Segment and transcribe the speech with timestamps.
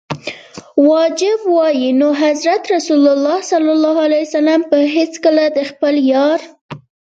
[0.89, 3.05] واجب وای نو حضرت رسول
[4.31, 4.33] ص
[4.69, 6.39] به هیڅکله د خپل یار.